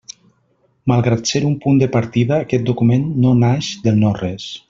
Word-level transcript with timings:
Malgrat 0.91 1.29
ser 1.33 1.41
un 1.49 1.53
punt 1.65 1.77
de 1.83 1.89
partida, 1.97 2.41
aquest 2.47 2.67
document 2.71 3.07
no 3.27 3.35
naix 3.45 3.69
del 3.87 4.03
no-res. 4.07 4.51